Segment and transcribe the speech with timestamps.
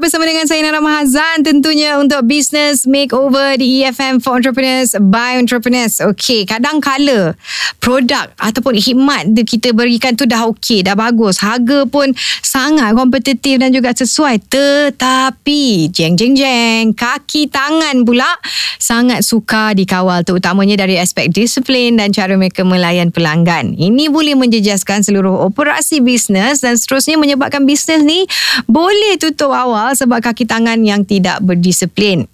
[0.00, 6.00] bersama dengan saya Nara Mahazan tentunya untuk business makeover di EFM for entrepreneurs by entrepreneurs.
[6.00, 7.36] Okey, kadang kala
[7.84, 13.60] produk ataupun khidmat yang kita berikan tu dah okey, dah bagus, harga pun sangat kompetitif
[13.60, 14.40] dan juga sesuai.
[14.48, 18.40] Tetapi jeng jeng jeng, kaki tangan pula
[18.80, 23.76] sangat suka dikawal terutamanya dari aspek disiplin dan cara mereka melayan pelanggan.
[23.76, 28.24] Ini boleh menjejaskan seluruh operasi bisnes dan seterusnya menyebabkan bisnes ni
[28.64, 32.26] boleh tutup awal sebab kaki tangan yang tidak berdisiplin.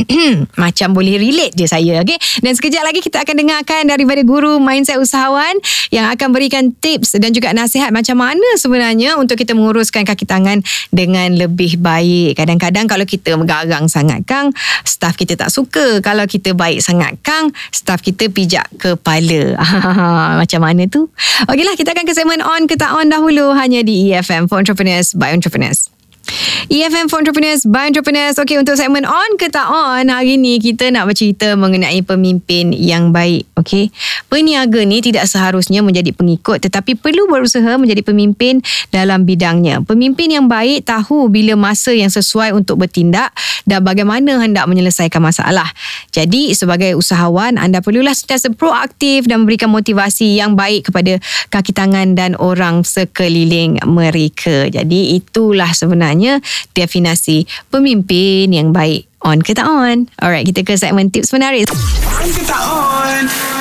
[0.62, 2.16] Macam boleh relate je saya, okay?
[2.40, 5.58] Dan sekejap lagi kita akan dengarkan daripada guru mindset usahawan
[5.90, 10.62] yang akan berikan tips dan juga nasihat macam mana sebenarnya untuk kita menguruskan kaki tangan
[10.94, 12.38] dengan lebih baik.
[12.38, 14.54] Kadang-kadang kalau kita garang sangat kang,
[14.86, 15.98] staff kita tak suka.
[16.00, 19.58] Kalau kita baik sangat kang, staff kita pijak kepala.
[20.40, 21.10] macam mana tu?
[21.50, 25.12] Okeylah, kita akan ke segmen on ke tak on dahulu hanya di EFM for Entrepreneurs
[25.12, 25.89] by Entrepreneurs.
[26.70, 28.38] EFM for Entrepreneurs by Entrepreneurs.
[28.38, 33.10] Okey, untuk segmen on ke tak on, hari ni kita nak bercerita mengenai pemimpin yang
[33.10, 33.42] baik.
[33.58, 33.90] Okey,
[34.30, 38.62] peniaga ni tidak seharusnya menjadi pengikut tetapi perlu berusaha menjadi pemimpin
[38.94, 39.82] dalam bidangnya.
[39.82, 43.34] Pemimpin yang baik tahu bila masa yang sesuai untuk bertindak
[43.66, 45.66] dan bagaimana hendak menyelesaikan masalah.
[46.14, 51.18] Jadi, sebagai usahawan, anda perlulah sentiasa proaktif dan memberikan motivasi yang baik kepada
[51.50, 54.70] kaki tangan dan orang sekeliling mereka.
[54.70, 56.38] Jadi, itulah sebenarnya
[56.76, 59.08] definasi pemimpin yang baik.
[59.20, 60.08] On ke tak on?
[60.20, 61.68] Alright, kita ke segmen tips menarik.
[61.68, 62.99] On ke tak on?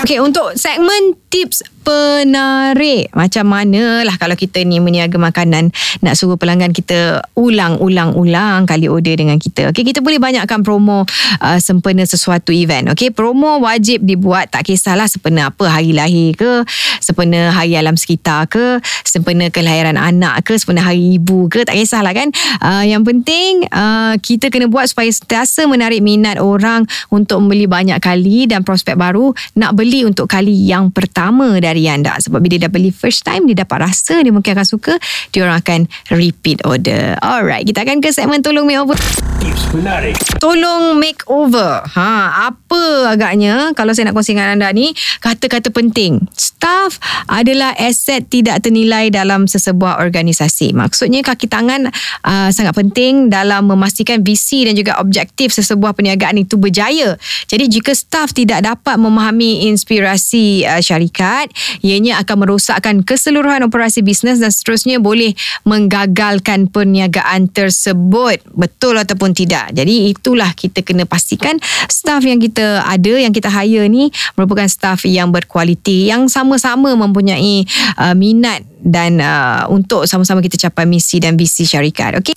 [0.03, 3.09] Okay, untuk segmen tips penarik.
[3.17, 5.73] Macam mana lah kalau kita ni meniaga makanan
[6.05, 9.73] nak suruh pelanggan kita ulang-ulang-ulang kali order dengan kita.
[9.73, 11.03] Okay, kita boleh banyakkan promo
[11.41, 12.93] uh, sempena sesuatu event.
[12.93, 16.63] Okay, promo wajib dibuat tak kisahlah sempena apa, hari lahir ke,
[17.01, 22.13] sempena hari alam sekitar ke, sempena kelahiran anak ke, sempena hari ibu ke, tak kisahlah
[22.13, 22.29] kan.
[22.61, 27.97] Uh, yang penting uh, kita kena buat supaya sentiasa menarik minat orang untuk membeli banyak
[27.97, 32.13] kali dan prospek baru nak beli untuk kali yang pertama dari anda.
[32.19, 34.93] Sebab bila dia dah beli first time dia dapat rasa dia mungkin akan suka
[35.33, 35.79] dia orang akan
[36.13, 37.15] repeat order.
[37.23, 38.99] Alright kita akan ke segmen tolong makeover.
[39.39, 40.15] Tips menarik.
[40.43, 41.87] tolong makeover.
[41.95, 44.91] Ha apa agaknya kalau saya nak kongsi dengan anda ni
[45.23, 46.27] kata-kata penting.
[46.35, 46.99] Staff
[47.31, 50.75] adalah aset tidak ternilai dalam sesebuah organisasi.
[50.75, 51.87] Maksudnya kaki tangan
[52.27, 57.15] uh, sangat penting dalam memastikan visi dan juga objektif sesebuah perniagaan itu berjaya.
[57.47, 61.51] Jadi jika staff tidak dapat memahami inspirasi uh, syarikat.
[61.79, 65.33] Ianya akan merosakkan keseluruhan operasi bisnes dan seterusnya boleh
[65.63, 68.43] menggagalkan perniagaan tersebut.
[68.53, 69.71] Betul ataupun tidak?
[69.71, 71.57] Jadi itulah kita kena pastikan
[71.87, 77.63] staff yang kita ada yang kita hire ni merupakan staff yang berkualiti yang sama-sama mempunyai
[77.99, 82.19] uh, minat dan uh, untuk sama-sama kita capai misi dan visi syarikat.
[82.19, 82.35] Okey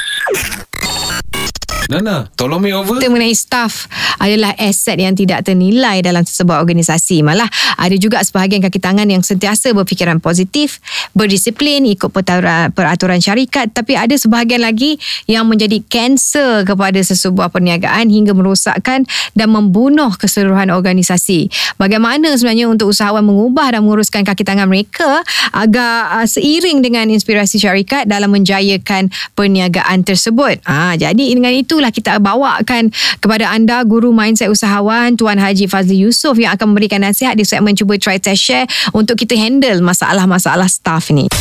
[1.90, 3.02] Nana, tolong makeover.
[3.02, 3.90] kita mengenai staff
[4.22, 7.26] adalah aset yang tidak ternilai dalam sebuah organisasi.
[7.26, 10.78] Malah ada juga sebahagian kaki tangan yang sentiasa berfikiran positif,
[11.10, 14.94] berdisiplin, ikut peraturan, syarikat tapi ada sebahagian lagi
[15.26, 19.02] yang menjadi kanser kepada sesebuah perniagaan hingga merosakkan
[19.34, 21.50] dan membunuh keseluruhan organisasi.
[21.82, 27.58] Bagaimana sebenarnya untuk usahawan mengubah dan menguruskan kaki tangan mereka agar uh, seiring dengan inspirasi
[27.58, 30.62] syarikat dalam menjayakan perniagaan tersebut.
[30.64, 32.92] Ah, jadi dengan itulah kita bawakan
[33.24, 37.72] kepada anda guru mindset usahawan Tuan Haji Fazli Yusof yang akan memberikan nasihat di segmen
[37.72, 41.32] cuba try test share untuk kita handle masalah-masalah staff ni.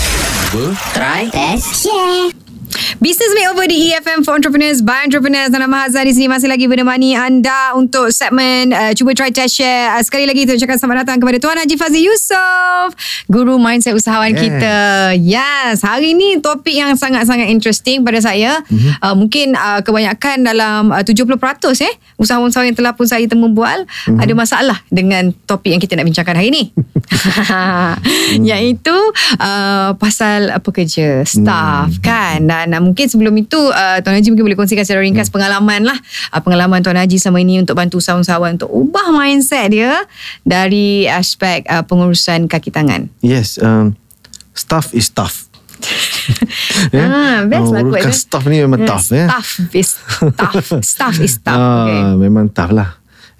[0.96, 2.51] Try, test, share.
[3.02, 7.18] Business Makeover di EFM for Entrepreneurs by Entrepreneurs Nana Mahazan di sini masih lagi menemani
[7.18, 9.92] anda untuk segmen uh, cuba try test share.
[9.98, 12.96] Uh, sekali lagi kita ucapkan selamat datang kepada Tuan Haji Fazli Yusof,
[13.28, 14.40] guru mindset usahawan Yes.
[14.40, 14.78] kita.
[15.20, 18.64] Yes, hari ini topik yang sangat-sangat interesting pada saya.
[18.70, 18.92] Mm-hmm.
[19.04, 21.36] Uh, mungkin uh, kebanyakan dalam uh, 70%
[21.82, 24.22] eh usahawan-usahawan yang telah pun saya temu bual mm-hmm.
[24.22, 26.64] ada masalah dengan topik yang kita nak bincangkan hari ini.
[26.72, 28.44] mm.
[28.50, 28.96] Iaitu
[29.42, 32.04] uh, pasal pekerja, staff mm.
[32.06, 32.40] kan.
[32.68, 35.34] Dan uh, mungkin sebelum itu uh, Tuan Haji mungkin boleh kongsikan secara ringkas mm.
[35.34, 35.98] pengalaman lah.
[36.30, 40.04] Uh, pengalaman Tuan Haji sama ini untuk bantu usahawan-usahawan untuk ubah mindset dia
[40.46, 43.10] dari aspek uh, pengurusan kaki tangan.
[43.26, 43.96] Yes, um,
[44.54, 45.52] staff is tough.
[46.94, 48.22] Ah, best lah Oh, quote urusan tu.
[48.22, 49.26] staff ni memang tough ya.
[49.28, 49.90] Staff is
[50.38, 50.70] tough.
[50.94, 51.58] staff is tough.
[51.58, 52.00] Ah, Okay.
[52.22, 52.90] Memang tough lah.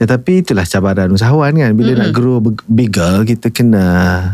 [0.02, 1.72] Ya, tapi itulah cabaran usahawan kan.
[1.78, 2.02] Bila mm-hmm.
[2.02, 3.86] nak grow big- bigger, kita kena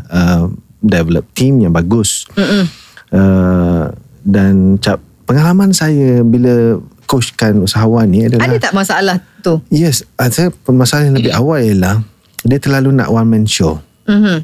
[0.07, 0.47] uh,
[0.79, 2.23] develop team yang bagus.
[2.39, 2.63] Mm-hmm.
[3.11, 3.91] Uh,
[4.27, 8.51] dan cap, pengalaman saya bila coachkan usahawan ni adalah...
[8.51, 9.63] Ada tak masalah tu?
[9.71, 12.03] Yes, saya permasalahan yang lebih awal ialah
[12.43, 13.79] dia terlalu nak one man show.
[14.07, 14.39] Mm-hmm.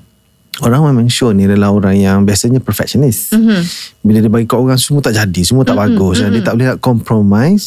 [0.60, 3.32] orang one man show ni adalah orang yang biasanya perfectionist.
[3.32, 3.62] Mm-hmm.
[4.04, 5.96] Bila dia bagi kat orang semua tak jadi, semua tak mm-hmm.
[5.96, 6.16] bagus.
[6.20, 6.34] Mm-hmm.
[6.36, 7.66] Dia tak boleh nak compromise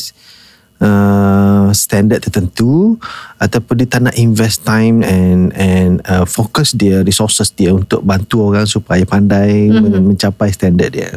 [0.80, 3.00] uh, standard tertentu
[3.40, 8.52] ataupun dia tak nak invest time and and uh, fokus dia resources dia untuk bantu
[8.52, 10.04] orang supaya pandai mm-hmm.
[10.04, 11.10] mencapai standard dia.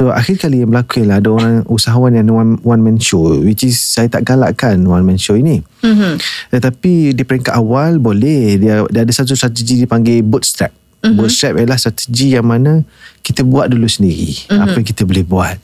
[0.00, 3.68] So akhir kali yang berlaku ialah ada orang usahawan yang one, one man show which
[3.68, 5.60] is saya tak galakkan one man show ini.
[5.84, 6.12] Mm-hmm.
[6.56, 10.72] Tetapi di peringkat awal boleh dia, dia ada satu strategi dipanggil bootstrap.
[11.04, 11.16] Mm-hmm.
[11.20, 12.80] Bootstrap adalah strategi yang mana
[13.20, 14.64] kita buat dulu sendiri mm-hmm.
[14.64, 15.56] apa yang kita boleh buat.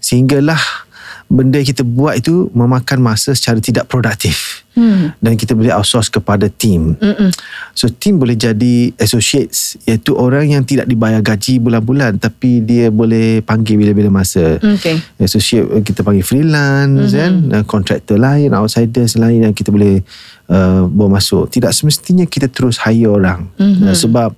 [0.00, 0.88] Sehinggalah
[1.28, 4.61] benda yang kita buat itu memakan masa secara tidak produktif.
[4.72, 5.12] Hmm.
[5.20, 6.96] Dan kita boleh outsource kepada team.
[6.96, 7.28] Mm-mm.
[7.76, 13.44] So team boleh jadi associates iaitu orang yang tidak dibayar gaji bulan-bulan tapi dia boleh
[13.44, 14.56] panggil bila-bila masa.
[14.56, 14.96] Okay.
[15.20, 17.52] Associate eh, kita panggil freelance mm-hmm.
[17.52, 20.00] kan, contractor lain, outsiders lain yang kita boleh
[20.48, 21.52] uh, bawa masuk.
[21.52, 23.52] Tidak semestinya kita terus hire orang.
[23.60, 23.92] Mm-hmm.
[23.92, 24.30] Uh, sebab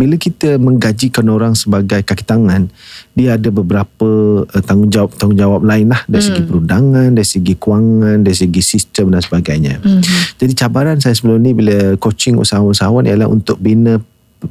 [0.00, 2.72] bila kita menggajikan orang sebagai kaki tangan
[3.12, 4.08] dia ada beberapa
[4.48, 6.28] uh, tanggungjawab tanggungjawab lain lah dari hmm.
[6.32, 10.40] segi perundangan dari segi kewangan dari segi sistem dan sebagainya hmm.
[10.40, 14.00] jadi cabaran saya sebelum ni bila coaching usahawan-usahawan ialah untuk bina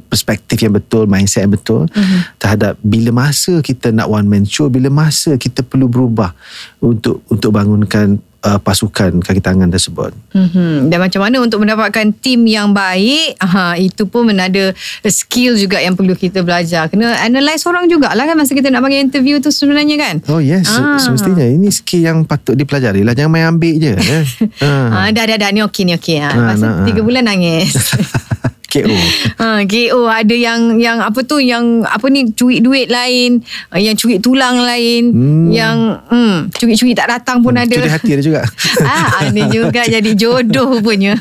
[0.06, 2.38] perspektif yang betul mindset yang betul hmm.
[2.38, 6.30] terhadap bila masa kita nak one man show bila masa kita perlu berubah
[6.78, 10.12] untuk untuk bangunkan uh, pasukan kaki tangan tersebut.
[10.32, 10.88] Mm-hmm.
[10.88, 14.72] Dan macam mana untuk mendapatkan tim yang baik, ha, itu pun ada
[15.06, 16.88] skill juga yang perlu kita belajar.
[16.88, 20.14] Kena analyse orang jugalah kan masa kita nak bagi interview tu sebenarnya kan.
[20.32, 20.96] Oh yes, ah.
[20.96, 21.44] semestinya.
[21.44, 23.12] Ini skill yang patut dipelajari lah.
[23.12, 23.92] Jangan main ambil je.
[23.96, 24.24] eh.
[24.64, 25.08] ha.
[25.16, 25.50] dah, dah, dah.
[25.52, 26.18] Ni okey, ni okey.
[26.20, 26.30] Ha.
[26.34, 27.74] Masa nah, tiga bulan nangis.
[28.70, 28.94] KO.
[29.42, 33.42] Ha, KO ada yang yang apa tu yang apa ni curi duit lain,
[33.74, 35.46] yang curi tulang lain, hmm.
[35.50, 37.76] yang hmm, curi-curi tak datang pun hmm, ada.
[37.82, 38.40] Curi hati ada juga.
[38.86, 41.18] ah, ada juga jadi jodoh punya.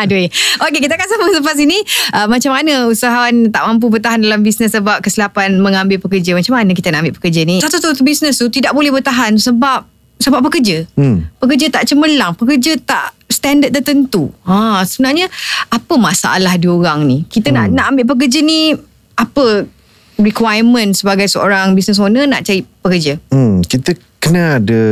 [0.00, 0.24] Aduh.
[0.64, 1.78] Okey, kita akan sambung selepas ini.
[2.16, 6.32] Uh, macam mana usahawan tak mampu bertahan dalam bisnes sebab kesilapan mengambil pekerja.
[6.32, 7.60] Macam mana kita nak ambil pekerja ni?
[7.60, 10.88] Satu-satu bisnes tu tidak boleh bertahan sebab sebab pekerja.
[10.96, 11.28] Hmm.
[11.36, 14.32] Pekerja tak cemerlang, pekerja tak standard tertentu.
[14.48, 15.28] Ha, sebenarnya
[15.68, 17.18] apa masalah dia orang ni?
[17.28, 17.56] Kita hmm.
[17.56, 18.74] nak nak ambil pekerja ni
[19.16, 19.68] apa
[20.16, 23.20] requirement sebagai seorang business owner nak cari pekerja?
[23.28, 24.82] Hmm, kita kena ada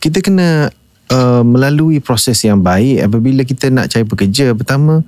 [0.00, 0.72] kita kena
[1.12, 4.56] uh, melalui proses yang baik apabila kita nak cari pekerja.
[4.56, 5.04] Pertama,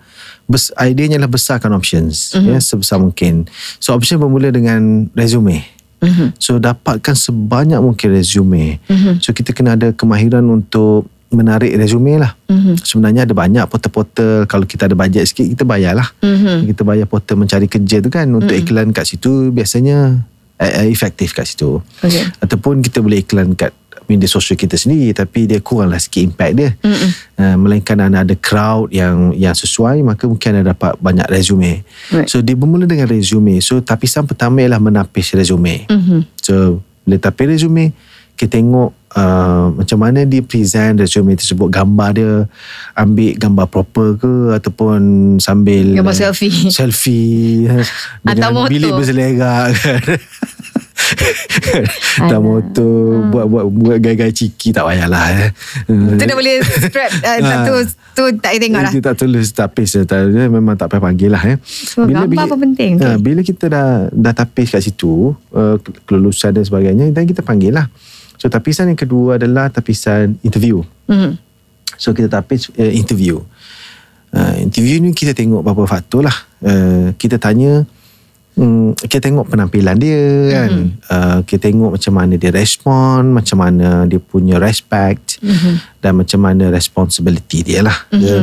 [0.47, 2.53] bes, ideanya adalah besarkan options mm-hmm.
[2.53, 3.49] ya sebesar mungkin.
[3.81, 5.76] So option bermula dengan resume.
[6.07, 6.29] Mm-hmm.
[6.39, 8.79] So dapatkan sebanyak mungkin resume.
[8.87, 9.15] Mm-hmm.
[9.19, 12.39] So kita kena ada kemahiran untuk menarik resume lah.
[12.47, 12.75] Mm-hmm.
[12.87, 16.07] Sebenarnya ada banyak portal-portal kalau kita ada bajet sikit kita bayarlah.
[16.23, 16.71] Mm-hmm.
[16.71, 18.71] Kita bayar portal mencari kerja tu kan untuk mm-hmm.
[18.71, 20.23] iklan kat situ biasanya
[20.63, 21.83] uh, efektif kat situ.
[22.01, 22.31] Okay.
[22.39, 23.75] Ataupun kita boleh iklan kat
[24.07, 26.71] media sosial kita sendiri tapi dia kuranglah sikit impact dia.
[26.81, 27.11] Mm-hmm.
[27.37, 31.85] Uh, melainkan anda ada crowd yang yang sesuai maka mungkin anda dapat banyak resume.
[32.11, 32.27] Right.
[32.31, 33.59] So dia bermula dengan resume.
[33.61, 35.87] So tapisan pertama ialah menapis resume.
[35.87, 36.21] Mm-hmm.
[36.41, 37.95] So bila tapis resume
[38.37, 42.33] kita tengok uh, macam mana dia present resume tersebut gambar dia
[42.93, 45.01] ambil gambar proper ke ataupun
[45.41, 47.65] sambil gambar selfie selfie
[48.29, 49.73] atau bilik berselerak kan
[52.31, 53.31] tak motor hmm.
[53.31, 55.51] buat buat buat gaya-gaya ciki tak payahlah eh.
[55.87, 57.65] tu dah boleh strap uh, ha.
[57.69, 57.75] tu
[58.17, 61.43] tu tak payah tengok lah dia tak tulis tapis tak, memang tak payah panggil lah
[61.45, 61.57] eh.
[61.63, 63.13] so, bila, gambar apa penting okay.
[63.13, 65.77] uh, bila kita dah dah tapis kat situ uh,
[66.09, 67.87] kelulusan dan sebagainya dan kita panggil lah
[68.37, 70.85] So tapisan yang kedua adalah tapisan interview.
[71.09, 71.33] Mm-hmm.
[71.97, 73.41] So kita tapis uh, interview.
[74.37, 76.37] Uh, interview ni kita tengok beberapa faktor lah.
[76.61, 77.89] Uh, kita tanya,
[78.57, 80.71] um, kita tengok penampilan dia kan.
[80.73, 80.89] Mm-hmm.
[81.07, 85.75] Uh, kita tengok macam mana dia respon, macam mana dia punya respect mm-hmm.
[86.01, 87.99] dan macam mana responsibility dia lah.
[88.11, 88.21] Mm-hmm.
[88.21, 88.37] Dia,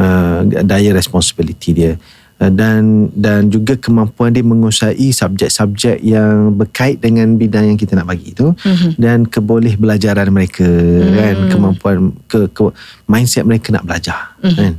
[0.00, 1.92] uh, daya responsibility dia.
[2.34, 8.10] Eh, dan dan juga kemampuan dia menguasai subjek-subjek yang berkait dengan bidang yang kita nak
[8.10, 8.98] bagi itu mm-hmm.
[8.98, 11.14] dan keboleh belajaran mereka mm.
[11.14, 12.74] kan kemampuan ke, ke
[13.06, 14.58] mindset mereka nak belajar mm-hmm.
[14.58, 14.74] kan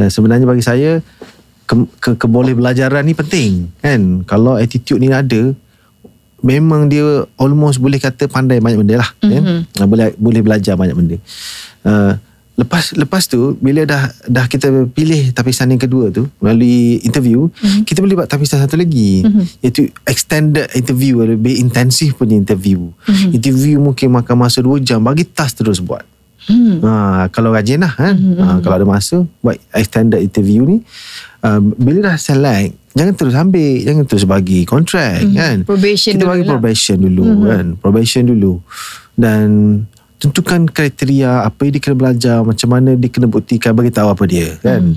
[0.00, 1.04] dan sebenarnya bagi saya
[1.74, 5.50] ke, ke keboleh belajaran ni penting kan kalau attitude ni ada
[6.44, 9.58] memang dia almost boleh kata pandai banyak benda lah mm-hmm.
[9.74, 11.16] kan boleh boleh belajar banyak benda
[11.88, 12.14] uh,
[12.54, 17.82] lepas lepas tu bila dah dah kita pilih tapisan yang kedua tu melalui interview mm-hmm.
[17.82, 19.64] kita boleh buat tapisan satu lagi mm-hmm.
[19.64, 23.30] iaitu extended interview lebih intensif punya interview mm-hmm.
[23.34, 26.06] interview mungkin makan masa 2 jam bagi task terus buat
[26.46, 26.78] mm.
[26.86, 28.14] ha, kalau rajin lah kan?
[28.14, 28.38] mm-hmm.
[28.38, 30.84] ha, kalau ada masa buat extended interview ni
[31.44, 35.36] uh, bila dah select jangan terus ambil jangan terus bagi kontrak mm-hmm.
[35.36, 36.50] kan probation kita bagi lah.
[36.56, 37.46] probation dulu mm-hmm.
[37.46, 38.52] kan probation dulu
[39.14, 39.46] dan
[40.18, 44.24] tentukan kriteria apa yang dia kena belajar macam mana dia kena buktikan bagi tahu apa
[44.24, 44.96] dia kan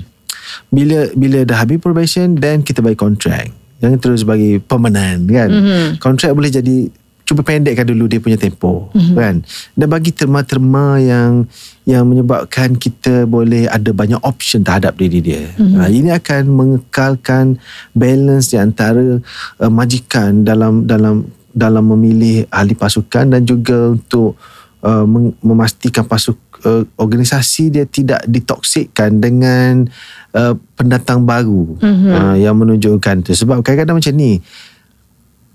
[0.72, 5.48] bila bila dah habis probation then kita bagi kontrak Jangan terus bagi permanent kan.
[5.50, 6.02] Mm-hmm.
[6.02, 6.90] Kontrak boleh jadi
[7.28, 9.16] cuba pendekkan dulu dia punya tempo mm-hmm.
[9.20, 9.44] kan.
[9.76, 11.44] Dan bagi terma-terma yang
[11.84, 15.44] yang menyebabkan kita boleh ada banyak option terhadap diri dia.
[15.60, 15.76] Mm-hmm.
[15.76, 17.60] Ha, ini akan mengekalkan
[17.92, 19.20] balance di antara
[19.60, 24.40] uh, majikan dalam dalam dalam memilih ahli pasukan dan juga untuk
[24.80, 25.04] uh,
[25.44, 29.84] memastikan pasuk uh, organisasi dia tidak ditoksikkan dengan
[30.32, 32.12] uh, pendatang baru mm-hmm.
[32.14, 34.40] uh, yang menunjukkan tu sebab kadang-kadang macam ni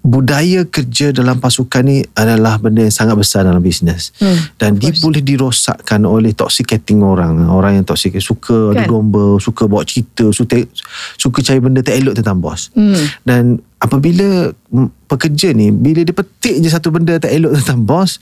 [0.03, 4.91] budaya kerja dalam pasukan ni adalah benda yang sangat besar dalam bisnes hmm, dan dia
[4.99, 8.83] boleh dirosakkan oleh toxicating orang orang yang toxic suka kan?
[8.83, 10.59] ada domba suka bawa cerita suka,
[11.15, 13.23] suka cari benda tak elok tentang bos hmm.
[13.23, 14.51] dan apabila
[15.07, 18.19] pekerja ni bila dia petik je satu benda tak elok tentang bos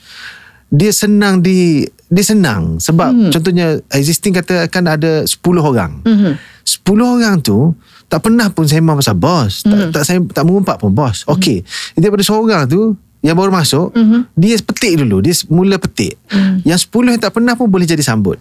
[0.70, 3.30] dia senang di dia senang sebab hmm.
[3.34, 6.38] contohnya existing katakan ada 10 orang hmm.
[6.62, 7.74] 10 orang tu
[8.12, 9.64] tak pernah pun sembang pasal bos.
[9.64, 9.72] Mm-hmm.
[9.72, 11.24] Tak, tak, saya, tak mengumpat pun bos.
[11.24, 11.32] Mm-hmm.
[11.32, 11.58] Okey.
[11.96, 12.92] Daripada seorang tu,
[13.24, 14.20] yang baru masuk, mm-hmm.
[14.36, 15.24] dia petik dulu.
[15.24, 16.20] Dia mula petik.
[16.28, 16.60] Mm.
[16.68, 18.36] Yang sepuluh yang tak pernah pun boleh jadi sambut.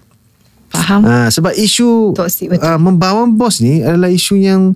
[0.71, 1.03] Faham.
[1.03, 4.75] Ha, sebab isu uh, membawa bos ni adalah isu yang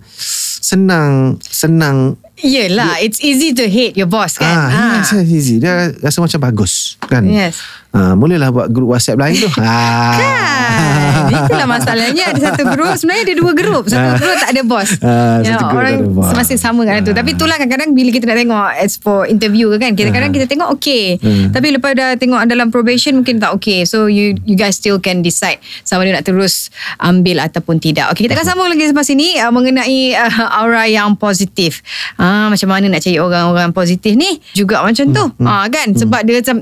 [0.59, 4.51] senang senang Yelah, it's easy to hate your boss kan.
[4.51, 4.85] Ah, ha.
[4.99, 5.55] Yes, easy.
[5.55, 7.23] Dia rasa macam bagus kan.
[7.23, 7.63] Yes.
[7.95, 9.49] Ha, bolehlah buat grup WhatsApp lain tu.
[9.65, 10.19] Ha.
[10.19, 11.31] Kan.
[11.31, 13.83] Itulah masalahnya ada satu grup sebenarnya ada dua grup.
[13.87, 14.19] Satu ha.
[14.19, 14.89] grup tak ada bos.
[14.99, 15.95] Ha, ya, orang
[16.27, 17.05] semasa sama kan ha.
[17.07, 17.15] tu.
[17.15, 20.35] Tapi itulah kadang-kadang bila kita nak tengok as for interview kan, kadang-kadang ha.
[20.35, 21.15] kita tengok okay.
[21.17, 21.55] Hmm.
[21.55, 23.87] Tapi lepas dah tengok dalam probation mungkin tak okay.
[23.87, 28.11] So you you guys still can decide sama ada nak terus ambil ataupun tidak.
[28.13, 31.81] Okay, kita akan sambung lagi selepas ini uh, mengenai uh, aura yang positif.
[32.19, 34.37] Ah, macam mana nak cari orang-orang positif ni?
[34.53, 35.25] Juga macam tu.
[35.39, 35.47] Hmm.
[35.47, 35.95] Ah, kan?
[35.95, 35.99] Hmm.
[35.99, 36.57] Sebab dia macam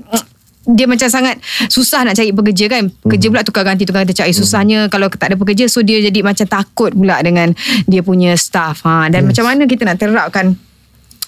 [0.63, 2.88] dia macam sangat susah nak cari pekerja kan?
[2.88, 4.15] Pekerja pula tukar ganti tukar ganti.
[4.15, 7.51] Cari susahnya kalau tak ada pekerja so dia jadi macam takut pula dengan
[7.84, 8.88] dia punya staff.
[8.88, 9.36] Ha dan yes.
[9.36, 10.55] macam mana kita nak terapkan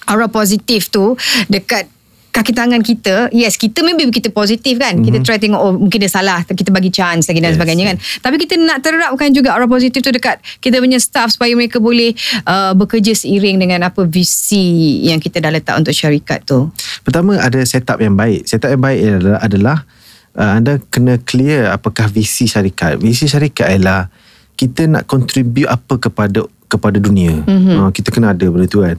[0.08, 1.18] aura positif tu
[1.52, 1.90] dekat
[2.36, 5.06] kaki tangan kita yes kita maybe kita positif kan mm-hmm.
[5.08, 5.24] kita mhm.
[5.24, 7.56] try tengok oh mungkin dia salah kita bagi chance lagi dan yes.
[7.56, 11.56] sebagainya kan tapi kita nak terapkan juga aura positif tu dekat kita punya staff supaya
[11.56, 12.12] mereka boleh
[12.44, 16.68] uh, bekerja seiring dengan apa visi yang kita dah letak untuk syarikat tu
[17.00, 19.78] pertama ada setup yang baik setup yang baik adalah, adalah
[20.36, 24.12] uh, anda kena clear apakah visi syarikat visi syarikat ialah
[24.56, 27.42] kita nak contribute apa kepada kepada dunia.
[27.46, 27.76] Mm-hmm.
[27.78, 28.98] Uh, kita kena ada benda tu kan.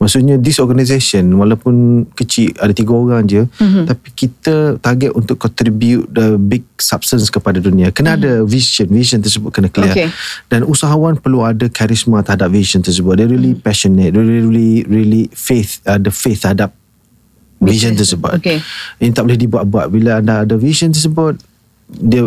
[0.00, 3.84] Maksudnya this organisation walaupun kecil ada tiga orang je mm-hmm.
[3.88, 7.92] tapi kita target untuk contribute the big substance kepada dunia.
[7.92, 8.24] Kena mm-hmm.
[8.24, 9.92] ada vision, vision tersebut kena clear.
[9.92, 10.08] Okay.
[10.48, 13.20] Dan usahawan perlu ada karisma terhadap vision tersebut.
[13.20, 13.66] They really mm-hmm.
[13.66, 16.72] passionate, they really really faith ada uh, faith terhadap
[17.62, 18.40] vision tersebut.
[18.40, 18.58] Okay.
[18.98, 21.38] Ini tak boleh dibuat-buat bila anda ada vision tersebut
[21.92, 22.24] dia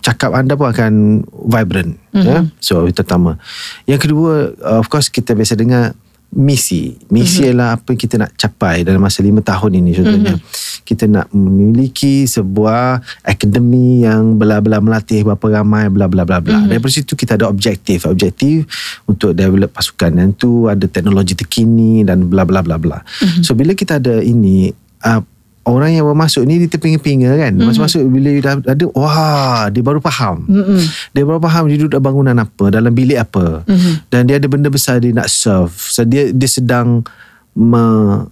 [0.00, 2.24] cakap anda pun akan vibrant mm-hmm.
[2.24, 3.36] ya so itu pertama
[3.84, 5.92] yang kedua of course kita biasa dengar
[6.32, 7.50] misi misi mm-hmm.
[7.52, 10.80] adalah apa yang kita nak capai dalam masa lima tahun ini contohnya mm-hmm.
[10.88, 16.72] kita nak memiliki sebuah akademi yang bela-bela melatih berapa ramai bela-bela bela mm-hmm.
[16.72, 18.64] dari situ kita ada objektif objektif
[19.04, 23.44] untuk develop pasukan dan tu ada teknologi terkini dan bela-bela bela-bela mm-hmm.
[23.44, 24.72] so bila kita ada ini
[25.04, 25.20] uh,
[25.62, 27.66] orang yang baru masuk ni dia terpinga-pinga kan mm-hmm.
[27.70, 30.80] masuk-masuk bila dia dah ada wah dia baru faham mm-hmm.
[31.14, 33.94] dia baru faham dia duduk dalam bangunan apa dalam bilik apa mm-hmm.
[34.10, 37.06] dan dia ada benda besar dia nak serve so dia dia sedang
[37.54, 37.84] me,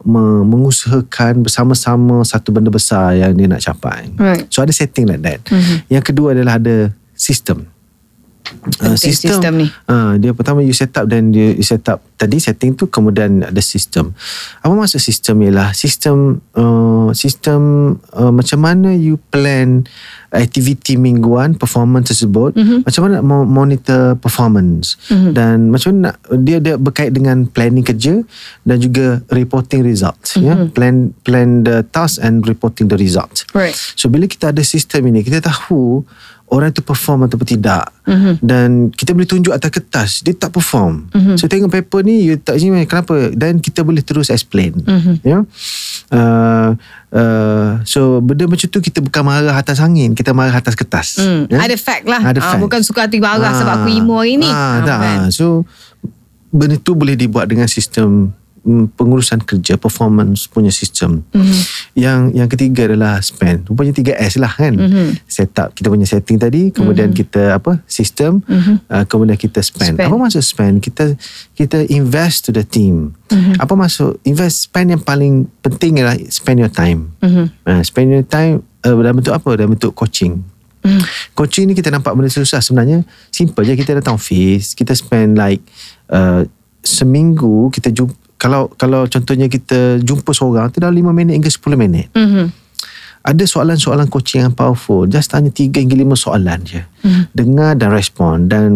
[0.02, 4.44] me, mengusahakan bersama-sama satu benda besar yang dia nak capai right.
[4.50, 5.86] so ada setting like that mm-hmm.
[5.86, 7.68] yang kedua adalah ada sistem
[8.82, 9.66] Uh, sistem, sistem ni.
[9.86, 13.46] Uh, dia pertama you set up dan dia you set up tadi setting tu kemudian
[13.46, 14.12] ada sistem.
[14.60, 17.60] Apa maksud sistem ialah sistem uh, sistem
[18.12, 19.86] uh, macam mana you plan
[20.30, 22.86] aktiviti mingguan performance tersebut mm-hmm.
[22.86, 25.32] macam mana monitor performance mm-hmm.
[25.34, 28.22] dan macam mana dia dia berkait dengan planning kerja
[28.62, 30.46] dan juga reporting results mm-hmm.
[30.46, 35.10] ya plan plan the task and reporting the results right so bila kita ada sistem
[35.10, 36.06] ini kita tahu
[36.50, 38.34] orang tu perform ataupun tidak mm-hmm.
[38.42, 41.36] dan kita boleh tunjuk atas kertas dia tak perform mm-hmm.
[41.38, 45.14] so tengok paper ni you tak sini kenapa dan kita boleh terus explain mm-hmm.
[45.22, 45.42] ya yeah?
[46.10, 46.68] uh,
[47.14, 51.54] uh, so benda macam tu kita bukan marah atas angin kita marah atas kertas mm.
[51.54, 51.62] yeah?
[51.62, 54.50] ada fact lah ada uh, bukan suka hati marah uh, sebab aku emo hari ni
[54.50, 55.20] uh, uh, kan?
[55.30, 55.62] so
[56.50, 58.34] benda tu boleh dibuat dengan sistem
[58.68, 61.60] pengurusan kerja performance punya sistem mm-hmm.
[61.96, 65.08] yang yang ketiga adalah spend rupanya 3S lah kan mm-hmm.
[65.24, 67.24] setup kita punya setting tadi kemudian mm-hmm.
[67.24, 68.76] kita apa sistem mm-hmm.
[68.92, 69.96] uh, kemudian kita spend.
[69.96, 71.16] spend apa maksud spend kita
[71.56, 73.56] kita invest to the team mm-hmm.
[73.56, 77.48] apa maksud invest spend yang paling penting adalah spend your time mm-hmm.
[77.64, 80.44] uh, spend your time uh, dalam bentuk apa dalam bentuk coaching
[80.80, 81.04] Mm.
[81.36, 85.60] Coaching ni kita nampak benda susah sebenarnya simple je kita datang office kita spend like
[86.08, 86.40] uh,
[86.80, 91.76] seminggu kita jumpa kalau kalau contohnya kita jumpa seorang tu dah 5 minit hingga 10
[91.76, 92.08] minit.
[92.16, 92.48] Mhm.
[93.20, 95.04] Ada soalan-soalan coaching yang powerful.
[95.04, 96.80] Just tanya 3 hingga 5 soalan je.
[97.04, 97.28] Hmm.
[97.36, 98.72] Dengar dan respon dan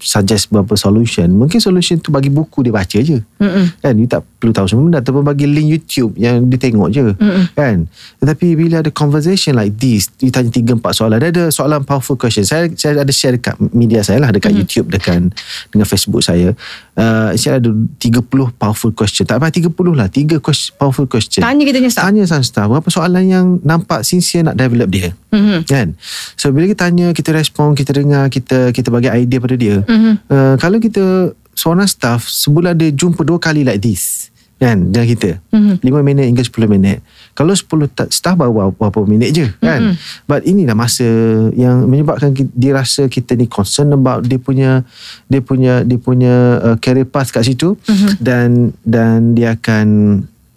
[0.00, 1.26] suggest beberapa solution.
[1.34, 3.18] Mungkin solution tu bagi buku dia baca je.
[3.18, 3.66] Mm-mm.
[3.82, 3.94] Kan?
[3.98, 7.14] You tak perlu tahu semua benda ataupun bagi link YouTube yang dia tengok je.
[7.18, 7.44] Mm-mm.
[7.54, 7.90] Kan?
[8.22, 11.18] Tetapi bila ada conversation like this, you tanya 3 4 soalan.
[11.18, 12.46] Dia ada soalan powerful question.
[12.46, 15.34] Saya saya ada share dekat media saya lah dekat YouTube dekat
[15.74, 16.54] dengan Facebook saya.
[16.98, 18.26] Uh, saya ada 30
[18.58, 19.22] powerful question.
[19.22, 21.46] Tak payah 30 lah, 3 question, powerful question.
[21.46, 22.04] Tanya kita punya staff.
[22.10, 25.62] Tanya sama staff Berapa soalan yang Nampak sincere nak develop dia Mhm.
[25.62, 25.94] Kan
[26.34, 30.12] So bila kita tanya Kita respon Kita dengar Kita kita bagi idea pada dia Mhm.
[30.26, 35.30] uh, Kalau kita Seorang staff Sebulan dia jumpa dua kali like this Kan Dengan kita
[35.54, 35.78] Mhm.
[35.78, 36.98] 5 minit hingga 10 minit
[37.38, 39.94] Kalau 10 ta- staff Baru berapa, minit je Kan?
[40.26, 41.06] But inilah masa
[41.54, 44.82] Yang menyebabkan Dia rasa kita ni Concern about Dia punya
[45.30, 47.78] Dia punya Dia punya uh, Career path kat situ.
[48.18, 49.86] Dan Dan dia akan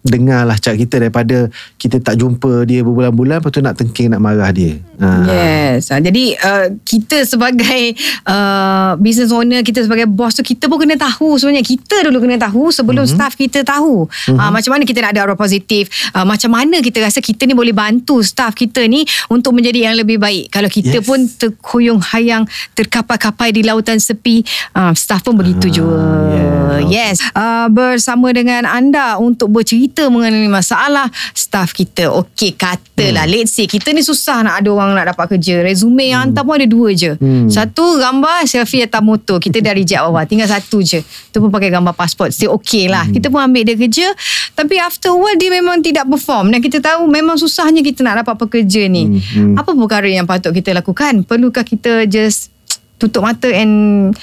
[0.02, 1.46] dengarlah cak kita daripada
[1.78, 4.82] kita tak jumpa dia berbulan-bulan lepas tu nak tengking nak marah dia.
[4.98, 5.10] Ha.
[5.30, 5.94] Yes.
[5.94, 10.98] Ah, Jadi uh, kita sebagai uh, business owner, kita sebagai boss tu kita pun kena
[10.98, 13.18] tahu sebenarnya kita dulu kena tahu sebelum mm-hmm.
[13.22, 14.10] staff kita tahu.
[14.10, 14.38] Mm-hmm.
[14.38, 17.54] Uh, macam mana kita nak ada aura positif, uh, macam mana kita rasa kita ni
[17.54, 20.54] boleh bantu staff kita ni untuk menjadi yang lebih baik.
[20.54, 21.08] Kalau kita Yes.
[21.08, 22.44] pun terkuyung hayang
[22.76, 24.44] terkapai-kapai di lautan sepi,
[24.76, 25.98] uh, staff pun begitu Ah, juga.
[26.34, 26.50] yeah.
[26.88, 27.22] Yes.
[27.36, 32.08] Uh, bersama dengan anda untuk bercerita mengenai masalah staff kita.
[32.08, 33.34] Okey, katalah hmm.
[33.34, 35.60] let's say kita ni susah nak ada orang nak dapat kerja.
[35.66, 37.18] Resume yang hantar pun ada dua je.
[37.20, 37.52] Hmm.
[37.52, 39.42] Satu gambar selfie atas motor.
[39.42, 40.24] Kita dah reject bawah.
[40.24, 41.04] Tinggal satu je.
[41.04, 42.32] Tu pun pakai gambar pasport.
[42.32, 43.04] Still okay lah.
[43.08, 43.14] Hmm.
[43.18, 44.08] Kita pun ambil dia kerja.
[44.56, 46.54] Tapi after a while dia memang tidak perform.
[46.54, 49.08] Dan kita tahu memang susahnya kita nak dapat pekerja ni.
[49.08, 49.56] Hmm, hmm.
[49.60, 51.28] Apa perkara yang patut kita lakukan?
[51.28, 52.54] Perlukah kita just
[53.02, 54.14] tutup mata and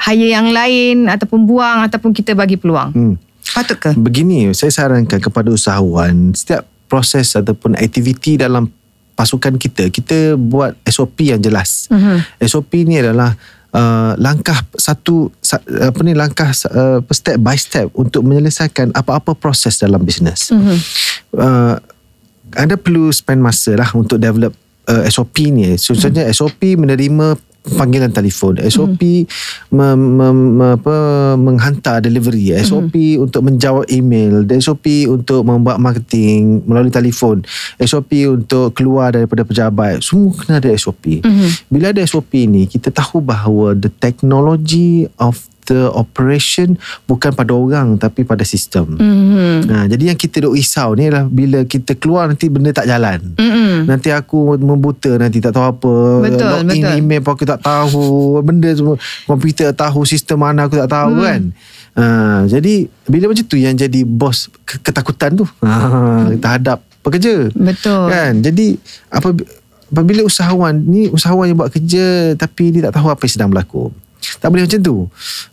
[0.00, 2.90] hire yang lain ataupun buang ataupun kita bagi peluang?
[2.92, 3.14] Hmm.
[3.50, 3.90] Patut ke?
[3.94, 8.66] Begini, saya sarankan kepada usahawan setiap proses ataupun aktiviti dalam
[9.14, 11.86] pasukan kita, kita buat SOP yang jelas.
[11.92, 12.40] Mhm.
[12.40, 13.36] SOP ni adalah
[13.70, 19.76] uh, langkah satu sa- apa ni langkah uh, step by step untuk menyelesaikan apa-apa proses
[19.76, 20.48] dalam bisnes.
[20.48, 20.76] Mhm.
[21.36, 21.76] Uh,
[22.56, 24.56] anda perlu spend masa lah untuk develop
[24.90, 25.76] uh, SOP ni.
[25.76, 29.28] So, Contohnya SOP menerima panggilan telefon, SOP
[29.68, 30.38] mem, mem,
[30.76, 30.96] apa,
[31.36, 37.44] menghantar delivery, SOP untuk menjawab email, SOP untuk membuat marketing melalui telefon,
[37.76, 40.00] SOP untuk keluar daripada pejabat.
[40.00, 41.20] Semua kena ada SOP.
[41.68, 46.74] Bila ada SOP ni, kita tahu bahawa the technology of the operation
[47.06, 48.98] bukan pada orang tapi pada sistem.
[48.98, 49.70] Mhm.
[49.70, 53.22] Nah, jadi yang kita duk risau ni adalah bila kita keluar nanti benda tak jalan.
[53.38, 53.86] Mhm.
[53.86, 55.94] Nanti aku membuta nanti tak tahu apa.
[56.26, 56.98] Betul, Login betul.
[56.98, 58.06] email pun aku tak tahu.
[58.42, 58.98] Benda semua
[59.30, 61.22] komputer tahu sistem mana aku tak tahu hmm.
[61.22, 61.42] kan.
[61.90, 62.04] Ha,
[62.46, 65.46] jadi bila macam tu yang jadi bos ke- ketakutan tu.
[65.62, 67.50] Ha, terhadap pekerja.
[67.54, 68.10] Betul.
[68.10, 68.42] Kan?
[68.42, 68.78] Jadi
[69.10, 69.34] apa
[69.90, 73.90] apabila usahawan ni usahawan yang buat kerja tapi dia tak tahu apa yang sedang berlaku.
[74.36, 74.96] Tak boleh macam tu.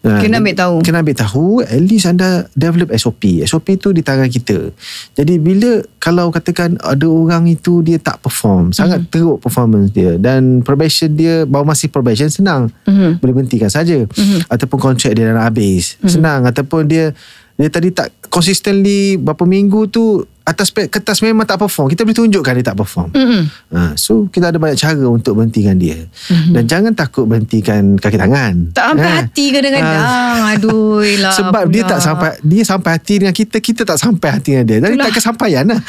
[0.02, 0.76] Kena ambil tahu.
[0.80, 4.72] Kena ambil tahu At least anda develop SOP SOP tu di tangan kita
[5.14, 9.10] Jadi bila Kalau katakan Ada orang itu Dia tak perform Sangat Mhm.
[9.10, 13.18] teruk performance dia Dan probation dia Baru masih probation Senang Mhm.
[13.18, 14.04] Boleh berhentikan saja
[14.46, 17.12] Ataupun kontrak dia dah nak habis Senang Ataupun dia
[17.54, 22.54] Dia tadi tak Consistently Berapa minggu tu Atas kertas memang tak perform Kita boleh tunjukkan
[22.56, 23.42] dia tak perform Mhm.
[23.68, 26.54] Ha, so kita ada banyak cara untuk berhentikan dia mm-hmm.
[26.54, 28.72] dan jangan takut berhentikan kaki tangan.
[28.72, 29.16] Tak sampai Ha.
[29.20, 30.04] hati kadang-kadang.
[30.50, 31.34] Aduh lah.
[31.34, 34.78] Sebab dia tak sampai dia sampai hati dengan kita, kita tak sampai hati dengan dia.
[34.80, 35.06] Jadi Itulah.
[35.06, 35.82] tak kesampaian lah.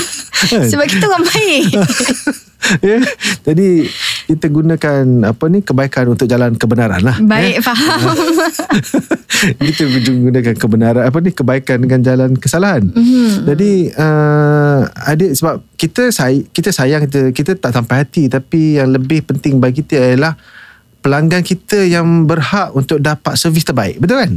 [0.72, 1.64] Sebab kita orang baik.
[2.88, 2.98] ya.
[3.42, 3.68] Jadi
[4.26, 7.16] kita gunakan apa ni kebaikan untuk jalan kebenaran lah.
[7.18, 7.62] Baik, Ya.
[7.62, 8.00] faham.
[9.60, 12.88] kita gunakan kebenaran apa ni kebaikan dengan jalan kesalahan.
[12.88, 13.30] Mm-hmm.
[13.44, 18.90] Jadi uh, adik sebab kita say, kita sayang kita kita tak sampai hati tapi yang
[18.90, 20.34] lebih penting bagi kita adalah
[21.00, 23.98] pelanggan kita yang berhak untuk dapat servis terbaik.
[23.98, 24.32] Betul kan?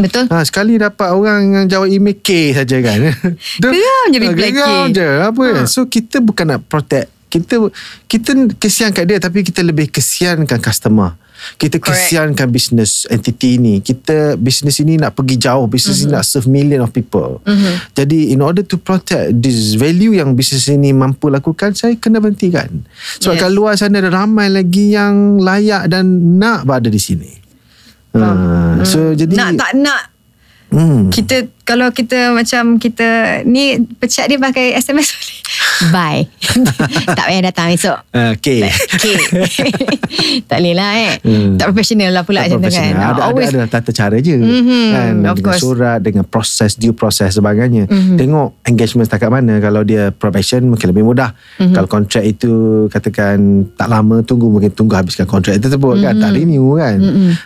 [0.00, 0.24] Betul.
[0.32, 3.12] Ha, sekali dapat orang yang jawab email K saja kan.
[3.62, 4.56] Geram je reply K.
[4.56, 5.08] Geram je.
[5.20, 5.60] Apa ha.
[5.68, 7.12] So kita bukan nak protect.
[7.28, 7.68] Kita
[8.08, 11.18] kita kesiankan dia tapi kita lebih kesiankan customer.
[11.54, 12.10] Kita Correct.
[12.10, 13.78] kesiankan business entity ni.
[13.78, 15.64] Kita business ini nak pergi jauh.
[15.64, 16.02] Business Mhm.
[16.02, 16.12] mm-hmm.
[16.12, 17.38] ini nak serve million of people.
[17.42, 17.74] Mm-hmm.
[17.94, 22.84] Jadi in order to protect this value yang business ini mampu lakukan, saya kena berhentikan.
[23.18, 23.42] Sebab Yes.
[23.42, 26.04] kat luar sana ada ramai lagi yang layak dan
[26.36, 27.32] nak berada di sini.
[28.12, 28.28] Ha,
[28.82, 30.02] so jadi Nak tak nak
[30.66, 31.08] Hmm.
[31.08, 33.06] kita kalau kita macam kita
[33.42, 33.64] ni
[33.98, 35.34] pecat dia pakai SMS boleh.
[35.92, 36.22] Bye.
[37.18, 37.98] tak payah datang esok.
[38.08, 38.64] Uh, okay.
[38.64, 39.16] Okay.
[40.42, 41.12] tak boleh lah eh.
[41.20, 41.56] Hmm.
[41.56, 42.70] Tak professional lah pula Tak macam tu kan.
[42.70, 43.08] profesional.
[43.08, 45.56] Ada, Always ada, ada tata cara je Mhm, kan of dengan course.
[45.56, 45.64] Mhm.
[45.66, 51.02] surat dengan proses due proses sebagainya tengok engagement setakat mana kalau dia probation mungkin lebih
[51.02, 51.74] mudah Mhm.
[51.74, 52.52] kalau kontrak itu
[52.88, 53.36] katakan
[53.72, 56.22] tak lama tunggu mungkin tunggu habiskan kontrak tersebut kan Mhm.
[56.22, 56.98] tak renew kan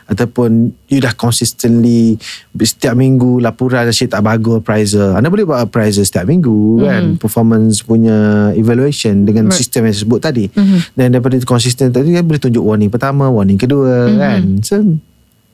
[0.06, 0.50] ataupun
[0.87, 2.18] you dah consistently
[2.61, 5.14] setiap minggu laporan asyik tak bagus appraiser.
[5.14, 6.50] Anda boleh buat appraiser setiap minggu
[6.82, 7.16] kan?
[7.16, 8.16] Performance punya
[8.52, 9.46] evaluation dengan.
[9.46, 9.56] Right.
[9.56, 10.44] sistem yang disebut tadi.
[10.92, 14.58] Dan daripada konsisten tadi kan boleh tunjuk warning pertama warning kedua kan?
[14.60, 14.82] So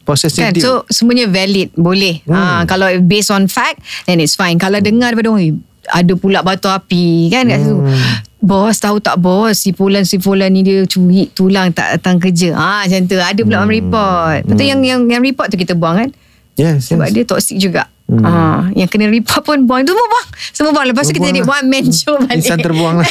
[0.03, 2.23] prosesnya Kan dia- so semuanya valid Boleh.
[2.23, 2.33] Hmm.
[2.33, 4.55] ha, Kalau based on fact Then it's fine.
[4.55, 5.55] Kalau dengar daripada orang "Eh,
[5.89, 7.47] Ada pula batu api Kan?
[7.47, 7.91] Kat situ Hmm.
[8.39, 9.59] Bos tahu tak bos?
[9.59, 12.55] Si Fulan si Fulan ni dia curi tulang tak datang kerja.
[12.55, 13.17] Ha, Macam tu.
[13.17, 14.41] Ada pula orang report.
[14.47, 16.11] Betul yang, yang yang report tu kita buang kan?
[16.55, 17.13] Yes, Sebab yes.
[17.13, 19.83] dia toxic juga ha, Yang kena report pun buang.
[19.83, 20.29] Itu semua buang.
[20.55, 20.87] Semua buang.
[20.87, 21.59] Lepas tu kita jadi lah.
[21.59, 22.39] one man show balik.
[22.39, 23.11] Insan terbuang lah.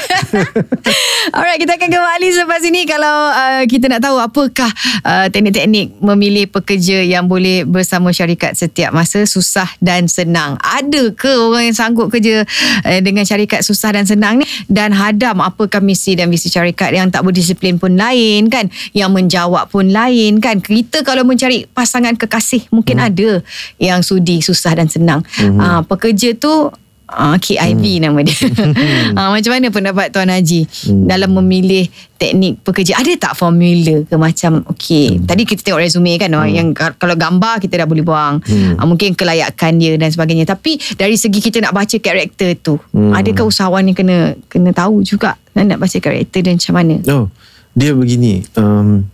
[1.36, 2.82] Alright, kita akan kembali selepas ini.
[2.88, 4.72] Kalau uh, kita nak tahu apakah
[5.04, 10.56] uh, teknik-teknik memilih pekerja yang boleh bersama syarikat setiap masa susah dan senang.
[10.64, 12.48] Ada ke orang yang sanggup kerja
[12.88, 14.48] uh, dengan syarikat susah dan senang ni?
[14.72, 19.68] Dan hadam apakah misi dan visi syarikat yang tak berdisiplin pun lain kan, yang menjawab
[19.68, 20.64] pun lain kan.
[20.64, 23.08] Kita kalau mencari pasangan kekasih mungkin hmm.
[23.12, 23.30] ada
[23.76, 25.22] yang sudi susah dan senang.
[25.38, 25.60] Hmm.
[25.60, 26.72] Uh, pekerja tu
[27.06, 28.02] Ah, KIV hmm.
[28.02, 28.34] nama dia.
[29.18, 31.06] ah, macam mana pendapat Tuan Haji hmm.
[31.06, 31.86] dalam memilih
[32.18, 32.98] teknik pekerja?
[32.98, 35.30] Ada tak formula ke macam okey, hmm.
[35.30, 36.50] tadi kita tengok resume kan hmm.
[36.50, 38.42] yang ka- kalau gambar kita dah boleh buang.
[38.42, 38.82] Hmm.
[38.82, 40.50] Ah, mungkin kelayakan dia dan sebagainya.
[40.50, 43.14] Tapi dari segi kita nak baca karakter tu, hmm.
[43.14, 46.96] adakah usahawan ni kena kena tahu juga nak baca karakter dan macam mana?
[47.06, 47.30] oh,
[47.78, 49.06] dia begini um,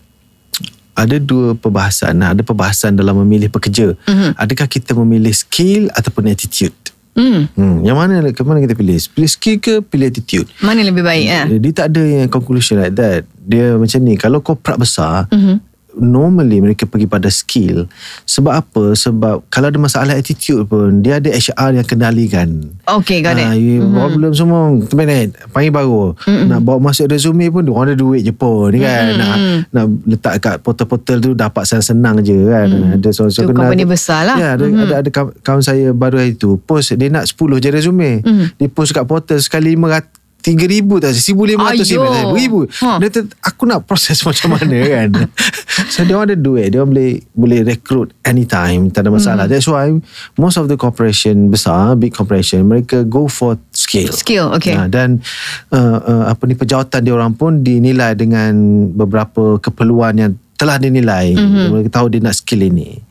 [0.93, 4.35] ada dua perbahasan ada perbahasan dalam memilih pekerja Mhm.
[4.35, 6.75] adakah kita memilih skill ataupun attitude
[7.11, 7.51] Hmm.
[7.51, 11.27] hmm, yang mana ke mana kita pilih pilih skill ke pilih attitude Mana lebih baik
[11.27, 11.43] eh?
[11.59, 13.27] Dia tak ada yang conclusion like that.
[13.35, 15.59] Dia macam ni, kalau korporat besar, Mhm.
[15.97, 17.87] Normally mereka pergi pada skill.
[18.23, 18.95] Sebab apa?
[18.95, 22.71] Sebab kalau ada masalah attitude pun, dia ada HR yang kendalikan.
[22.87, 23.47] Okay, got it.
[23.47, 26.15] Ah, you problem semua terminate panggil baru.
[26.27, 29.15] Mm nak bawa masuk resume pun orang ada duit je pun kan?
[29.15, 29.35] Nak
[29.71, 32.67] nak letak kat portal-portal tu dapat senang-senang je kan?
[32.97, 34.35] Ada so, so Tu company besar lah.
[34.35, 38.11] ya ada, ada ada kawan, saya baru hari tu post dia nak 10 je resume.
[38.59, 42.05] Dia post kat portal sekali 500 Tiga ribu tak Seribu lima ratus Ayuh.
[42.09, 42.97] Seribu ribu Ha.
[42.97, 45.09] Dia Aku nak proses macam mana kan
[45.93, 49.53] So dia ada duit Dia boleh Boleh recruit anytime Tak ada masalah Hmm.
[49.53, 49.89] That's why
[50.35, 54.73] Most of the corporation Besar Big corporation Mereka go for skill Skill, okay.
[54.73, 55.21] Ha, Dan
[55.69, 58.53] uh, uh, Apa ni Pejawatan dia orang pun Dinilai dengan
[58.91, 61.65] Beberapa keperluan yang Telah dinilai mm-hmm.
[61.73, 63.01] Mereka tahu dia nak skill ini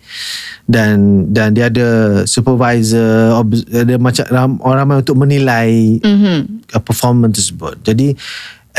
[0.71, 3.35] dan dan dia ada supervisor
[3.75, 4.25] ada macam
[4.63, 6.71] orang ramai untuk menilai Mhm.
[6.71, 7.83] uh, performance tersebut.
[7.83, 8.15] Jadi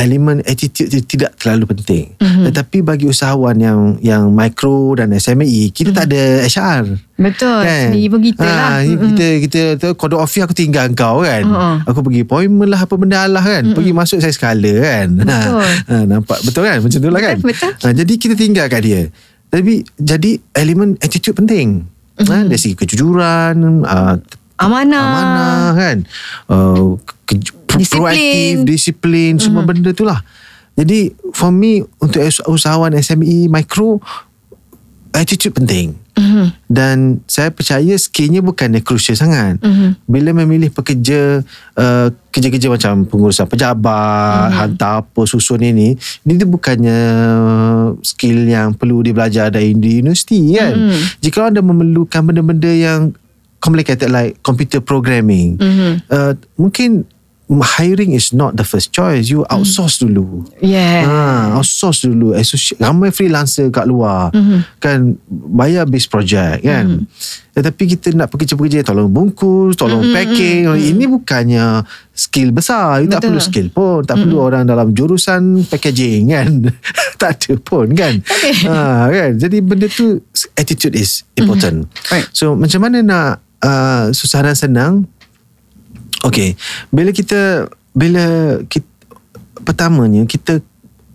[0.01, 2.05] elemen attitude tu tidak terlalu penting.
[2.17, 2.25] Mhm.
[2.25, 2.45] Mm-hmm.
[2.49, 5.97] Tetapi bagi usahawan yang yang micro dan SME, kita mm-hmm.
[5.97, 6.83] tak ada HR.
[7.21, 7.61] Betul.
[7.61, 8.81] Sendiri pun kita lah.
[8.81, 11.45] ha, kita kita tu kode office aku tinggal kau kan.
[11.45, 11.75] Uh-uh.
[11.85, 13.61] Aku pergi appointment lah apa benda lah kan.
[13.61, 13.77] Mm-mm.
[13.77, 15.07] Pergi masuk saya skala kan.
[15.21, 15.69] Betul.
[15.85, 16.77] Ha, nampak betul kan?
[16.81, 17.37] Macam tu lah kan.
[17.37, 17.71] Betul.
[17.77, 19.01] Ha, jadi kita tinggal kat dia.
[19.53, 21.85] Tapi jadi elemen attitude penting.
[22.17, 22.25] Mm-hmm.
[22.25, 24.15] Ha, dari segi kejujuran, uh,
[24.61, 25.01] Amanah.
[25.01, 25.97] amanah kan.
[26.45, 26.95] Uh,
[27.25, 27.33] ke,
[27.71, 28.03] Disiplin.
[28.03, 29.43] proaktif, disiplin, mm-hmm.
[29.43, 30.19] semua benda tu lah.
[30.75, 33.99] Jadi for me untuk us- usahawan SME micro
[35.11, 35.95] attitude penting.
[36.11, 36.45] Mhm.
[36.67, 39.59] Dan saya percaya skillnya bukannya crucial sangat.
[39.59, 40.03] Mhm.
[40.03, 41.39] Bila memilih pekerja
[41.75, 44.55] uh, kerja-kerja macam pengurusan pejabat, Mhm.
[44.55, 46.99] hantar apa susun ini, ini tu bukannya
[48.03, 50.75] skill yang perlu dia belajar dari di universiti kan.
[50.75, 50.99] Mhm.
[51.19, 53.15] Jika anda memerlukan benda-benda yang
[53.61, 56.01] complicated like computer programming, Mhm.
[56.09, 57.05] uh, mungkin
[57.59, 59.27] hiring is not the first choice.
[59.27, 60.47] You outsource dulu.
[60.63, 61.03] Yeah.
[61.03, 62.31] Ha, outsource dulu.
[62.31, 64.31] Associate, ramai freelancer kat luar.
[64.31, 64.59] Mm-hmm.
[64.79, 67.03] Kan bayar base project kan.
[67.03, 67.51] Mm-hmm.
[67.51, 70.15] Tetapi kita nak pekerja-pekerja tolong bungkus, tolong mm-hmm.
[70.15, 70.61] packing.
[70.71, 70.91] Mm-hmm.
[70.95, 71.65] Ini bukannya
[72.15, 73.03] skill besar.
[73.03, 73.35] You tak Betul.
[73.35, 73.99] perlu skill pun.
[74.07, 74.23] Tak mm-hmm.
[74.23, 76.51] perlu orang dalam jurusan packaging kan.
[77.19, 78.23] tak ada pun kan.
[78.23, 78.63] Okay.
[78.71, 79.31] Ha, kan.
[79.35, 80.23] Jadi benda tu
[80.55, 81.83] attitude is important.
[81.91, 82.11] Mm-hmm.
[82.15, 82.27] Right.
[82.31, 84.93] So macam mana nak uh, susah dan senang
[86.21, 86.53] Okay
[86.89, 88.85] Bila kita Bila kita
[89.61, 90.61] Pertamanya kita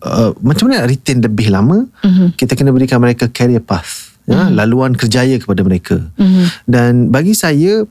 [0.03, 2.35] uh, Macam mana nak retain lebih lama Mhm.
[2.35, 6.45] Kita kena berikan mereka career path ya, Laluan kerjaya kepada mereka Mhm.
[6.65, 7.83] Dan bagi saya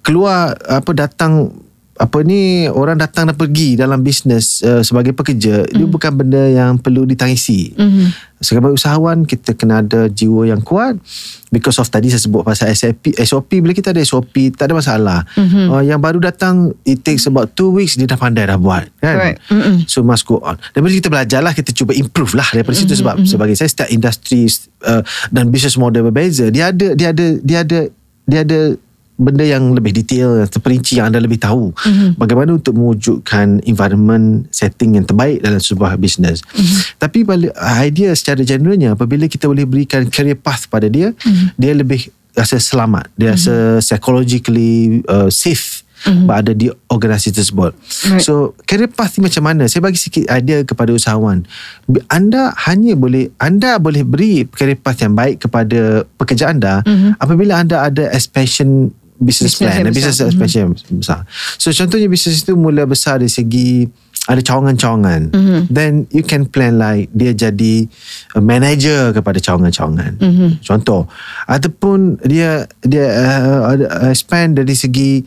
[0.00, 1.63] Keluar Apa datang
[1.94, 5.78] apa ni orang datang dan pergi dalam bisnes uh, sebagai pekerja mm.
[5.78, 7.70] dia bukan benda yang perlu ditangisi.
[7.70, 8.34] Mm-hmm.
[8.42, 10.98] Sebagai usahawan kita kena ada jiwa yang kuat
[11.54, 15.22] because of tadi saya sebut pasal SOP SOP bila kita ada SOP tak ada masalah.
[15.38, 15.66] Mm-hmm.
[15.70, 19.14] Uh, yang baru datang it takes about 2 weeks dia dah pandai dah buat kan.
[19.14, 19.38] Correct.
[19.54, 19.76] Mm-mm.
[19.86, 20.58] So must go on.
[20.74, 22.90] Daripada kita belajar lah kita cuba improve lah daripada mm-hmm.
[22.90, 23.30] situ sebab mm-hmm.
[23.30, 24.50] sebagai saya setiap industri
[24.82, 27.80] uh, dan business model berbeza dia ada dia ada dia ada
[28.26, 28.60] dia ada
[29.14, 32.18] benda yang lebih detail terperinci yang anda lebih tahu mm-hmm.
[32.18, 36.98] bagaimana untuk mewujudkan environment setting yang terbaik dalam sebuah bisnes mm-hmm.
[36.98, 37.22] tapi
[37.78, 41.46] idea secara generalnya apabila kita boleh berikan career path pada dia mm-hmm.
[41.54, 43.38] dia lebih rasa selamat dia mm-hmm.
[43.38, 46.26] rasa psychologically uh, safe mm-hmm.
[46.28, 47.72] berada di organisasi tersebut.
[48.10, 48.20] Right.
[48.20, 49.64] So, career path ni macam mana?
[49.66, 51.48] Saya bagi sikit idea kepada usahawan.
[52.12, 57.18] Anda hanya boleh anda boleh beri career path yang baik kepada pekerja anda mm-hmm.
[57.18, 60.98] apabila anda ada expansion business, business plan, business expansion mm-hmm.
[61.00, 61.26] besar.
[61.58, 63.86] So, contohnya bisnes itu mula besar dari segi
[64.24, 65.60] ada cawangan-cawangan mm-hmm.
[65.68, 67.84] then you can plan like dia jadi
[68.32, 70.50] a manager kepada cawangan-cawangan mm-hmm.
[70.64, 71.04] contoh
[71.44, 75.20] ataupun dia dia uh, uh, expand dari segi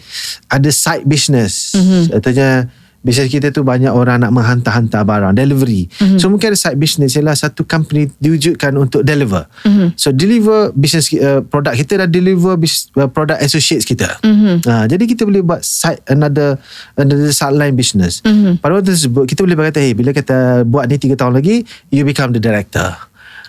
[0.49, 2.17] ada side business mm-hmm.
[2.17, 2.65] artinya
[3.07, 5.87] Bisnes kita tu banyak orang nak menghantar-hantar barang delivery.
[5.87, 6.19] Mm-hmm.
[6.19, 9.47] So mungkin ada side business ialah satu company diwujudkan untuk deliver.
[9.63, 9.95] Mm-hmm.
[9.95, 14.19] So deliver business uh, produk kita dah deliver bis, uh, produk associates kita.
[14.27, 14.67] Mm-hmm.
[14.67, 16.59] Uh, jadi kita boleh buat side another
[16.99, 18.19] another sideline business.
[18.27, 18.59] Mm-hmm.
[18.59, 21.63] Pada waktu tersebut kita boleh berkata hey bila kita buat ni 3 tahun lagi
[21.95, 22.91] you become the director.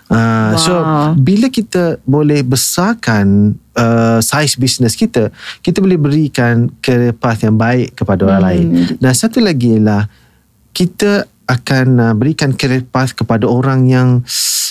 [0.09, 0.57] Uh, wow.
[0.57, 0.73] So
[1.21, 5.29] bila kita boleh besarkan uh, size business kita,
[5.61, 8.49] kita boleh berikan career path yang baik kepada orang hmm.
[8.49, 8.66] lain.
[8.97, 10.09] Dan satu lagi ialah
[10.73, 14.09] kita akan uh, berikan career path kepada orang yang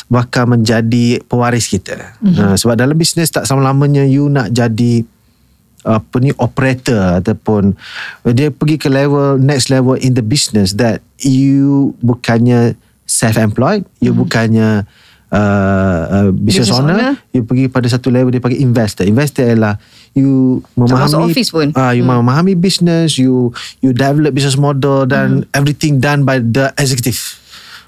[0.09, 2.17] bakal menjadi pewaris kita.
[2.17, 2.33] Hmm.
[2.33, 5.05] Uh, sebab dalam bisnes tak sama-lamanya you nak jadi
[5.87, 7.71] apa ni operator ataupun
[8.35, 12.75] dia pergi ke level next level in the business that you bukannya
[13.07, 14.19] self employed, you hmm.
[14.25, 14.83] bukannya
[15.31, 19.43] uh, uh, business, business owner, owner you pergi pada satu level dia panggil investor investor
[19.43, 19.75] ialah
[20.15, 21.67] you memahami office pun.
[21.75, 22.11] Uh, you hmm.
[22.19, 23.51] memahami business you
[23.83, 25.57] you develop business model dan hmm.
[25.57, 27.19] everything done by the executive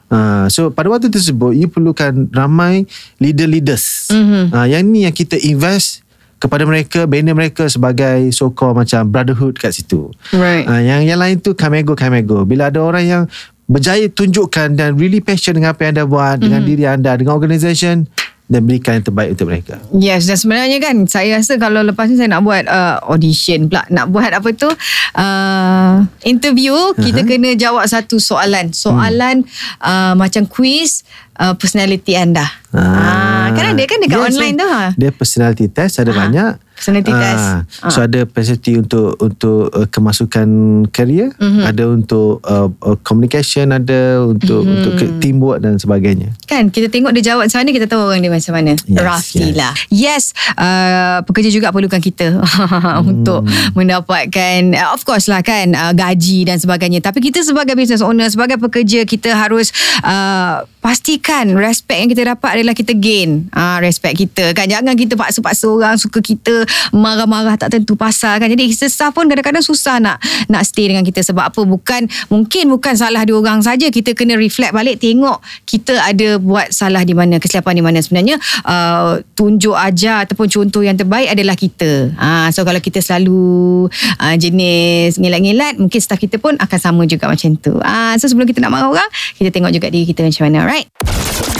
[0.09, 2.81] Uh, so pada waktu tersebut you perlukan ramai
[3.21, 4.49] leader-leaders mm-hmm.
[4.49, 6.01] uh, yang ni yang kita invest
[6.41, 10.65] kepada mereka bina mereka sebagai so called macam brotherhood kat situ right.
[10.65, 13.23] uh, yang yang lain tu kamego kamego bila ada orang yang
[13.69, 16.41] berjaya tunjukkan dan really passion dengan apa yang anda buat mm-hmm.
[16.41, 18.09] dengan diri anda dengan organisation
[18.49, 19.77] dan berikan yang terbaik untuk mereka.
[19.93, 23.85] Yes, dan sebenarnya kan saya rasa kalau lepas ni saya nak buat uh, audition pula,
[23.93, 26.97] nak buat apa tu uh, interview, uh-huh.
[26.97, 28.73] kita kena jawab satu soalan.
[28.73, 29.85] Soalan hmm.
[29.85, 31.05] uh, macam quiz
[31.37, 32.49] uh, personality anda.
[32.69, 34.93] Ah, kan ada kan dekat yes, online tu ha.
[34.93, 36.17] Dia personality test ada ha.
[36.21, 36.51] banyak.
[36.77, 37.45] Personality ah, test.
[37.89, 38.05] So ha.
[38.05, 40.47] ada personality untuk untuk uh, kemasukan
[40.93, 41.65] career, mm-hmm.
[41.65, 44.75] ada untuk uh, uh, communication, ada untuk mm-hmm.
[44.77, 46.29] untuk teamwork dan sebagainya.
[46.45, 48.71] Kan kita tengok dia jawab macam mana kita tahu orang dia macam mana.
[48.85, 49.57] Yes, Roughly yes.
[49.57, 49.73] lah.
[49.89, 53.01] Yes, uh, pekerja juga perlukan kita hmm.
[53.01, 57.01] untuk mendapatkan uh, of course lah kan uh, gaji dan sebagainya.
[57.01, 59.73] Tapi kita sebagai business owner, sebagai pekerja kita harus
[60.05, 63.47] uh, pastikan respect yang kita dapat adalah kita gain.
[63.55, 64.67] Uh, respect kita kan.
[64.67, 68.47] Jangan kita paksa-paksa orang suka kita marah-marah tak tentu pasal kan.
[68.51, 70.19] Jadi staff pun kadang-kadang susah nak
[70.51, 71.23] nak stay dengan kita.
[71.23, 71.61] Sebab apa?
[71.63, 73.87] Bukan mungkin bukan salah dia orang saja.
[73.89, 77.97] Kita kena reflect balik tengok kita ada buat salah di mana kesilapan di mana.
[78.03, 78.35] Sebenarnya
[78.67, 82.11] uh, tunjuk aja ataupun contoh yang terbaik adalah kita.
[82.15, 83.87] Uh, so kalau kita selalu
[84.19, 87.75] uh, jenis ngelat-ngelat mungkin staff kita pun akan sama juga macam tu.
[87.79, 91.58] Uh, so sebelum kita nak marah orang kita tengok juga diri kita macam mana right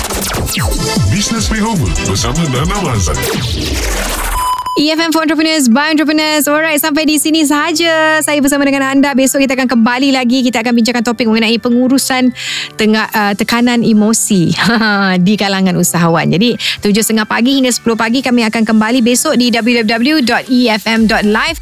[1.14, 3.14] Business Makeover bersama Nana Mazan.
[4.82, 6.50] EFM for Entrepreneurs by Entrepreneurs.
[6.50, 9.14] Alright, sampai di sini sahaja saya bersama dengan anda.
[9.14, 10.42] Besok kita akan kembali lagi.
[10.42, 12.34] Kita akan bincangkan topik mengenai pengurusan
[12.82, 14.50] tengah, uh, tekanan emosi
[15.30, 16.34] di kalangan usahawan.
[16.34, 21.60] Jadi, 7.30 pagi hingga 10 pagi kami akan kembali besok di www.efm.live.